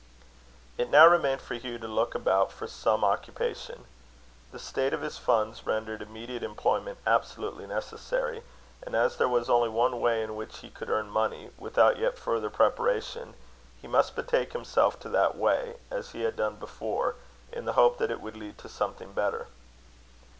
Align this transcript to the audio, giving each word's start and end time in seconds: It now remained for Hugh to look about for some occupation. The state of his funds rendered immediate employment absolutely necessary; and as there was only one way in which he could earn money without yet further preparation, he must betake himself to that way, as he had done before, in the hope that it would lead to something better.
It 0.79 0.89
now 0.89 1.05
remained 1.05 1.41
for 1.41 1.53
Hugh 1.53 1.77
to 1.77 1.87
look 1.87 2.15
about 2.15 2.51
for 2.51 2.65
some 2.65 3.03
occupation. 3.03 3.85
The 4.51 4.57
state 4.57 4.93
of 4.95 5.03
his 5.03 5.19
funds 5.19 5.67
rendered 5.67 6.01
immediate 6.01 6.41
employment 6.41 6.97
absolutely 7.05 7.67
necessary; 7.67 8.41
and 8.81 8.95
as 8.95 9.17
there 9.17 9.27
was 9.29 9.47
only 9.47 9.69
one 9.69 10.01
way 10.01 10.23
in 10.23 10.35
which 10.35 10.57
he 10.61 10.71
could 10.71 10.89
earn 10.89 11.11
money 11.11 11.51
without 11.55 11.99
yet 11.99 12.17
further 12.17 12.49
preparation, 12.49 13.35
he 13.79 13.87
must 13.87 14.15
betake 14.15 14.53
himself 14.53 14.99
to 15.01 15.09
that 15.09 15.37
way, 15.37 15.75
as 15.91 16.13
he 16.13 16.23
had 16.23 16.35
done 16.35 16.55
before, 16.55 17.13
in 17.51 17.65
the 17.65 17.73
hope 17.73 17.99
that 17.99 18.09
it 18.09 18.21
would 18.21 18.35
lead 18.35 18.57
to 18.57 18.69
something 18.69 19.13
better. 19.13 19.49